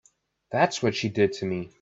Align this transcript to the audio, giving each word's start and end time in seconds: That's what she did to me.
That's 0.51 0.81
what 0.81 0.95
she 0.95 1.09
did 1.09 1.31
to 1.33 1.45
me. 1.45 1.69